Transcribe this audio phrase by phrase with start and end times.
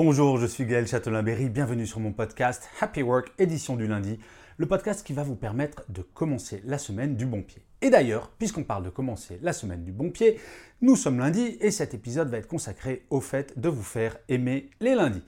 [0.00, 4.20] Bonjour, je suis Gaël Châtelain-Berry, bienvenue sur mon podcast Happy Work, édition du lundi,
[4.56, 7.64] le podcast qui va vous permettre de commencer la semaine du bon pied.
[7.82, 10.38] Et d'ailleurs, puisqu'on parle de commencer la semaine du bon pied,
[10.82, 14.70] nous sommes lundi et cet épisode va être consacré au fait de vous faire aimer
[14.78, 15.24] les lundis.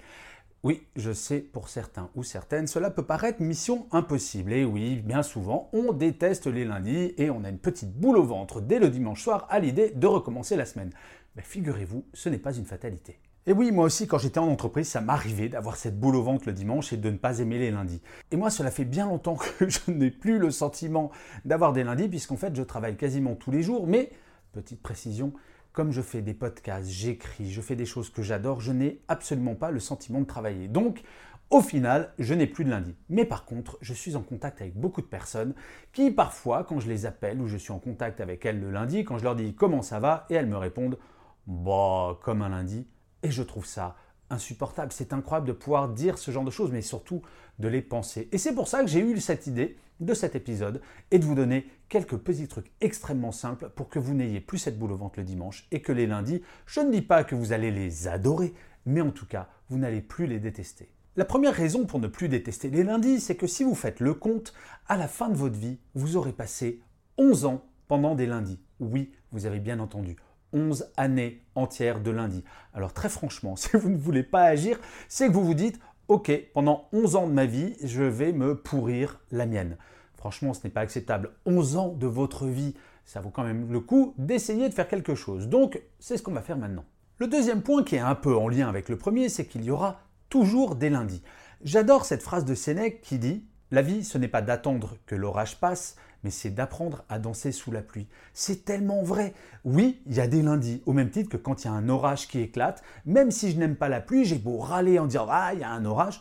[0.62, 4.52] Oui, je sais pour certains ou certaines, cela peut paraître mission impossible.
[4.52, 8.24] Et oui, bien souvent, on déteste les lundis et on a une petite boule au
[8.24, 10.93] ventre dès le dimanche soir à l'idée de recommencer la semaine.
[11.35, 13.18] Mais figurez-vous, ce n'est pas une fatalité.
[13.46, 16.45] Et oui, moi aussi, quand j'étais en entreprise, ça m'arrivait d'avoir cette boule au ventre
[16.46, 18.02] le dimanche et de ne pas aimer les lundis.
[18.30, 21.10] Et moi, cela fait bien longtemps que je n'ai plus le sentiment
[21.47, 23.87] d'avoir des lundis, puisqu'en fait, je travaille quasiment tous les jours.
[23.87, 24.10] Mais,
[24.52, 25.32] petite précision,
[25.73, 29.54] comme je fais des podcasts, j'écris, je fais des choses que j'adore, je n'ai absolument
[29.54, 30.69] pas le sentiment de travailler.
[30.69, 31.02] Donc,
[31.49, 32.95] au final, je n'ai plus de lundi.
[33.09, 35.54] Mais par contre, je suis en contact avec beaucoup de personnes
[35.95, 39.02] qui, parfois, quand je les appelle ou je suis en contact avec elles le lundi,
[39.02, 40.99] quand je leur dis comment ça va, et elles me répondent
[41.47, 42.87] bah, comme un lundi
[43.23, 43.96] et je trouve ça
[44.30, 44.93] insupportable.
[44.93, 47.23] C'est incroyable de pouvoir dire ce genre de choses, mais surtout
[47.59, 48.29] de les penser.
[48.32, 51.35] Et c'est pour ça que j'ai eu cette idée de cet épisode et de vous
[51.35, 55.18] donner quelques petits trucs extrêmement simples pour que vous n'ayez plus cette boule au ventre
[55.18, 58.54] le dimanche et que les lundis, je ne dis pas que vous allez les adorer,
[58.87, 60.88] mais en tout cas, vous n'allez plus les détester.
[61.16, 64.15] La première raison pour ne plus détester les lundis, c'est que si vous faites le
[64.15, 64.54] compte,
[64.88, 66.81] à la fin de votre vie, vous aurez passé
[67.19, 68.60] 11 ans pendant des lundis.
[68.78, 70.16] Oui, vous avez bien entendu,
[70.53, 72.44] 11 années entières de lundi.
[72.75, 76.32] Alors très franchement, si vous ne voulez pas agir, c'est que vous vous dites, ok,
[76.54, 79.76] pendant 11 ans de ma vie, je vais me pourrir la mienne.
[80.16, 81.30] Franchement, ce n'est pas acceptable.
[81.47, 85.14] 11 ans de votre vie, ça vaut quand même le coup d'essayer de faire quelque
[85.14, 85.48] chose.
[85.48, 86.84] Donc, c'est ce qu'on va faire maintenant.
[87.19, 89.70] Le deuxième point qui est un peu en lien avec le premier, c'est qu'il y
[89.70, 91.22] aura toujours des lundis.
[91.62, 95.60] J'adore cette phrase de Sénèque qui dit La vie, ce n'est pas d'attendre que l'orage
[95.60, 98.08] passe, mais c'est d'apprendre à danser sous la pluie.
[98.34, 99.32] C'est tellement vrai.
[99.64, 101.88] Oui, il y a des lundis, au même titre que quand il y a un
[101.88, 105.28] orage qui éclate, même si je n'aime pas la pluie, j'ai beau râler en disant
[105.31, 106.20] Ah, il y a un orage,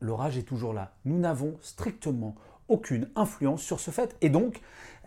[0.00, 0.92] l'orage est toujours là.
[1.04, 2.34] Nous n'avons strictement
[2.68, 4.16] aucune influence sur ce fait.
[4.20, 4.60] Et donc,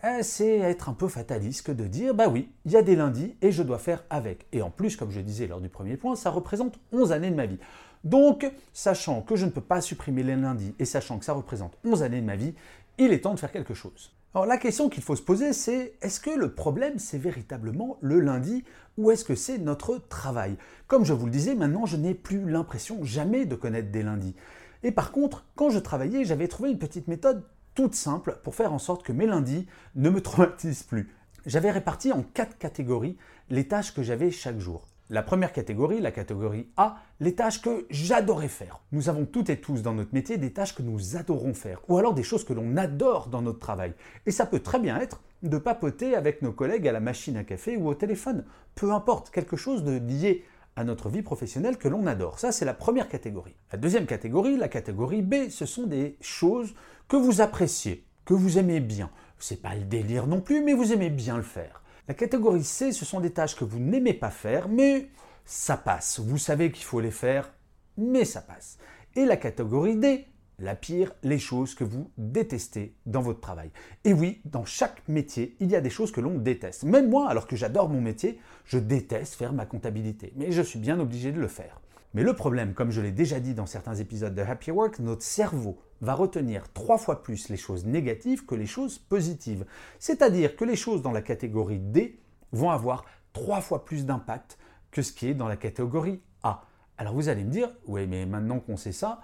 [0.04, 2.96] eh, c'est être un peu fataliste que de dire Bah oui, il y a des
[2.96, 4.46] lundis et je dois faire avec.
[4.52, 7.36] Et en plus, comme je disais lors du premier point, ça représente 11 années de
[7.36, 7.58] ma vie.
[8.04, 11.78] Donc, sachant que je ne peux pas supprimer les lundis et sachant que ça représente
[11.84, 12.54] 11 années de ma vie,
[12.98, 14.12] il est temps de faire quelque chose.
[14.34, 18.18] Alors la question qu'il faut se poser, c'est est-ce que le problème, c'est véritablement le
[18.18, 18.64] lundi
[18.96, 20.56] ou est-ce que c'est notre travail?
[20.86, 24.34] Comme je vous le disais, maintenant, je n'ai plus l'impression jamais de connaître des lundis.
[24.82, 27.44] Et par contre, quand je travaillais, j'avais trouvé une petite méthode
[27.74, 31.14] toute simple pour faire en sorte que mes lundis ne me traumatisent plus.
[31.46, 33.16] J'avais réparti en quatre catégories
[33.50, 34.86] les tâches que j'avais chaque jour.
[35.10, 38.80] La première catégorie, la catégorie A, les tâches que j'adorais faire.
[38.92, 41.98] Nous avons toutes et tous dans notre métier des tâches que nous adorons faire, ou
[41.98, 43.92] alors des choses que l'on adore dans notre travail.
[44.24, 47.44] Et ça peut très bien être de papoter avec nos collègues à la machine à
[47.44, 48.44] café ou au téléphone.
[48.74, 50.44] Peu importe, quelque chose de lié
[50.76, 52.38] à notre vie professionnelle que l'on adore.
[52.38, 53.56] Ça, c'est la première catégorie.
[53.72, 56.74] La deuxième catégorie, la catégorie B, ce sont des choses
[57.08, 59.10] que vous appréciez, que vous aimez bien.
[59.38, 61.82] C'est pas le délire non plus, mais vous aimez bien le faire.
[62.08, 65.08] La catégorie C, ce sont des tâches que vous n'aimez pas faire, mais
[65.44, 66.20] ça passe.
[66.20, 67.52] Vous savez qu'il faut les faire,
[67.96, 68.78] mais ça passe.
[69.14, 70.26] Et la catégorie D,
[70.62, 73.70] la pire, les choses que vous détestez dans votre travail.
[74.04, 76.84] Et oui, dans chaque métier, il y a des choses que l'on déteste.
[76.84, 80.78] Même moi, alors que j'adore mon métier, je déteste faire ma comptabilité, mais je suis
[80.78, 81.80] bien obligé de le faire.
[82.14, 85.22] Mais le problème, comme je l'ai déjà dit dans certains épisodes de Happy Work, notre
[85.22, 89.64] cerveau va retenir trois fois plus les choses négatives que les choses positives.
[89.98, 92.20] C'est-à-dire que les choses dans la catégorie D
[92.52, 94.58] vont avoir trois fois plus d'impact
[94.90, 96.64] que ce qui est dans la catégorie A.
[96.98, 99.22] Alors vous allez me dire, oui mais maintenant qu'on sait ça,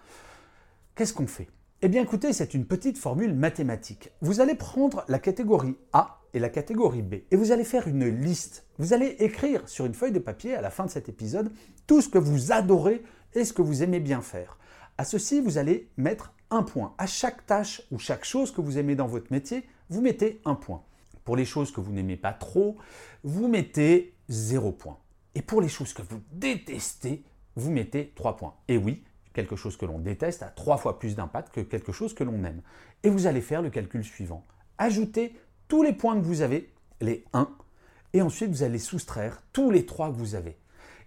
[0.99, 1.47] qu'est-ce qu'on fait?
[1.81, 4.11] Eh bien écoutez, c'est une petite formule mathématique.
[4.21, 7.15] Vous allez prendre la catégorie A et la catégorie B.
[7.31, 8.67] Et vous allez faire une liste.
[8.79, 11.53] Vous allez écrire sur une feuille de papier à la fin de cet épisode
[11.87, 13.05] tout ce que vous adorez
[13.35, 14.59] et ce que vous aimez bien faire.
[14.99, 16.95] À ceci, vous allez mettre un point.
[16.99, 20.56] À chaque tâche ou chaque chose que vous aimez dans votre métier, vous mettez un
[20.56, 20.83] point.
[21.23, 22.77] Pour les choses que vous n'aimez pas trop,
[23.23, 24.99] vous mettez zéro point.
[25.37, 27.23] Et pour les choses que vous détestez,
[27.55, 28.56] vous mettez trois points.
[28.67, 32.15] Et oui, quelque chose que l'on déteste a trois fois plus d'impact que quelque chose
[32.15, 32.63] que l'on aime.
[33.03, 34.45] et vous allez faire le calcul suivant.
[34.79, 35.35] Ajoutez
[35.69, 37.49] tous les points que vous avez, les 1,
[38.13, 40.57] et ensuite vous allez soustraire tous les 3 que vous avez.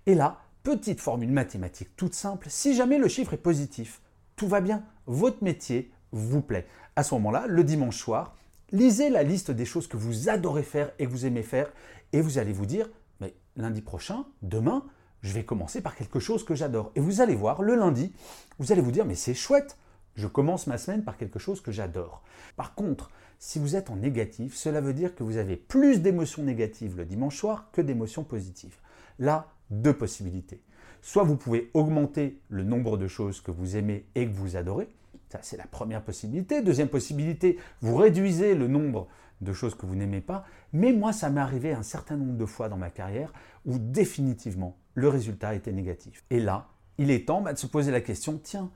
[0.05, 4.01] Et là, petite formule mathématique toute simple, si jamais le chiffre est positif,
[4.35, 6.67] tout va bien, votre métier vous plaît.
[6.95, 8.35] À ce moment-là, le dimanche soir,
[8.71, 11.71] lisez la liste des choses que vous adorez faire et que vous aimez faire,
[12.13, 12.89] et vous allez vous dire,
[13.19, 14.83] mais lundi prochain, demain,
[15.21, 16.91] je vais commencer par quelque chose que j'adore.
[16.95, 18.13] Et vous allez voir, le lundi,
[18.59, 19.77] vous allez vous dire, mais c'est chouette,
[20.15, 22.23] je commence ma semaine par quelque chose que j'adore.
[22.55, 23.09] Par contre,
[23.39, 27.05] si vous êtes en négatif, cela veut dire que vous avez plus d'émotions négatives le
[27.05, 28.75] dimanche soir que d'émotions positives.
[29.19, 30.61] Là, deux possibilités.
[31.01, 34.89] Soit vous pouvez augmenter le nombre de choses que vous aimez et que vous adorez.
[35.29, 36.61] Ça, c'est la première possibilité.
[36.61, 39.07] Deuxième possibilité, vous réduisez le nombre
[39.41, 40.45] de choses que vous n'aimez pas.
[40.73, 43.33] Mais moi, ça m'est arrivé un certain nombre de fois dans ma carrière
[43.65, 46.23] où définitivement le résultat était négatif.
[46.29, 46.67] Et là,
[46.97, 48.69] il est temps bah, de se poser la question, tiens,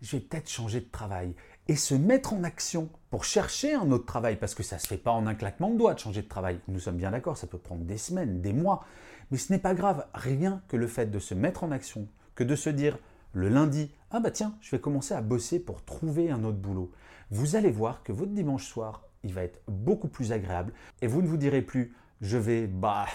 [0.00, 1.34] je vais peut-être changer de travail
[1.68, 4.86] et se mettre en action pour chercher un autre travail, parce que ça ne se
[4.86, 6.60] fait pas en un claquement de doigts de changer de travail.
[6.68, 8.84] Nous sommes bien d'accord, ça peut prendre des semaines, des mois,
[9.30, 12.44] mais ce n'est pas grave, rien que le fait de se mettre en action, que
[12.44, 12.98] de se dire
[13.32, 16.90] le lundi, ah bah tiens, je vais commencer à bosser pour trouver un autre boulot.
[17.30, 21.22] Vous allez voir que votre dimanche soir, il va être beaucoup plus agréable, et vous
[21.22, 23.06] ne vous direz plus, je vais, bah,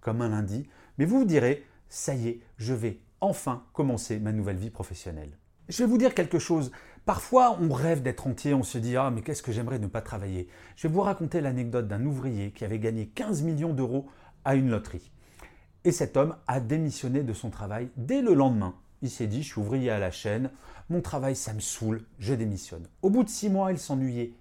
[0.00, 0.68] comme un lundi,
[0.98, 5.38] mais vous vous direz, ça y est, je vais enfin commencer ma nouvelle vie professionnelle.
[5.68, 6.72] Je vais vous dire quelque chose.
[7.06, 10.02] Parfois, on rêve d'être entier, on se dit Ah, mais qu'est-ce que j'aimerais ne pas
[10.02, 10.48] travailler?
[10.76, 14.06] Je vais vous raconter l'anecdote d'un ouvrier qui avait gagné 15 millions d'euros
[14.44, 15.10] à une loterie.
[15.84, 18.74] Et cet homme a démissionné de son travail dès le lendemain.
[19.02, 20.50] Il s'est dit Je suis ouvrier à la chaîne,
[20.90, 22.86] mon travail, ça me saoule, je démissionne.
[23.02, 24.34] Au bout de six mois, il s'ennuyait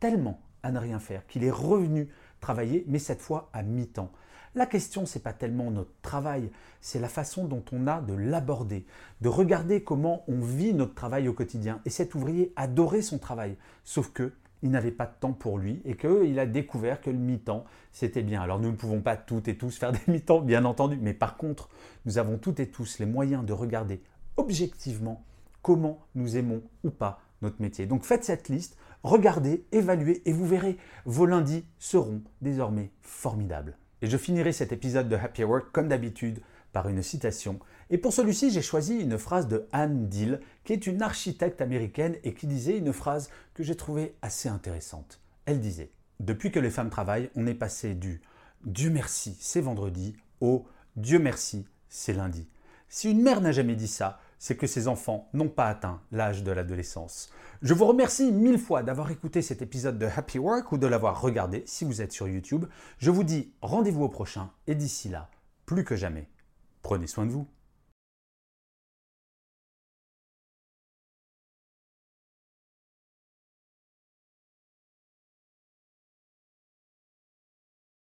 [0.00, 2.08] tellement à ne rien faire qu'il est revenu
[2.40, 4.12] travailler, mais cette fois à mi-temps.
[4.54, 6.50] La question, c'est pas tellement notre travail,
[6.80, 8.86] c'est la façon dont on a de l'aborder,
[9.20, 11.80] de regarder comment on vit notre travail au quotidien.
[11.84, 14.32] Et cet ouvrier adorait son travail, sauf que
[14.62, 18.22] il n'avait pas de temps pour lui et qu'il a découvert que le mi-temps, c'était
[18.22, 18.42] bien.
[18.42, 21.36] Alors nous ne pouvons pas toutes et tous faire des mi-temps, bien entendu, mais par
[21.36, 21.68] contre,
[22.06, 24.02] nous avons toutes et tous les moyens de regarder
[24.36, 25.24] objectivement
[25.62, 27.86] comment nous aimons ou pas notre métier.
[27.86, 33.76] Donc faites cette liste, regardez, évaluez et vous verrez, vos lundis seront désormais formidables.
[34.02, 36.40] Et je finirai cet épisode de Happy Work comme d'habitude
[36.72, 37.58] par une citation.
[37.90, 42.16] Et pour celui-ci, j'ai choisi une phrase de Anne Dill, qui est une architecte américaine
[42.22, 45.20] et qui disait une phrase que j'ai trouvée assez intéressante.
[45.46, 45.90] Elle disait
[46.20, 48.20] Depuis que les femmes travaillent, on est passé du
[48.64, 50.66] Dieu merci, c'est vendredi au
[50.96, 52.48] Dieu merci, c'est lundi.
[52.88, 56.42] Si une mère n'a jamais dit ça, c'est que ses enfants n'ont pas atteint l'âge
[56.42, 57.30] de l'adolescence.
[57.62, 61.20] Je vous remercie mille fois d'avoir écouté cet épisode de Happy Work ou de l'avoir
[61.20, 62.66] regardé si vous êtes sur YouTube.
[62.98, 65.28] Je vous dis rendez-vous au prochain et d'ici là,
[65.66, 66.28] plus que jamais,
[66.82, 67.48] prenez soin de vous.